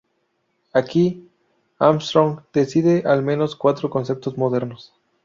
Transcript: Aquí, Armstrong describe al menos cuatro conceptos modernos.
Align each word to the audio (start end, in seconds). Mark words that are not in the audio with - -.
Aquí, 0.73 1.29
Armstrong 1.77 2.39
describe 2.53 3.03
al 3.05 3.21
menos 3.21 3.55
cuatro 3.55 3.91
conceptos 3.91 4.35
modernos. 4.35 4.95